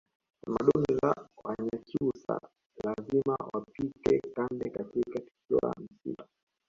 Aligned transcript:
Tamaduni 0.45 0.93
za 1.01 1.15
Wanyakyusa 1.43 2.39
lazima 2.83 3.35
wapike 3.53 4.19
kande 4.33 4.69
katika 4.69 5.19
tukio 5.23 5.59
la 5.63 5.73
msiba 5.77 6.27